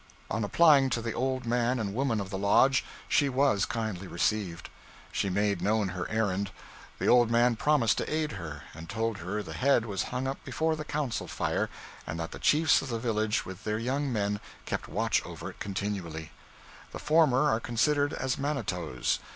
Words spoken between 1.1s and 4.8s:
old man and woman of the lodge, she was kindly received.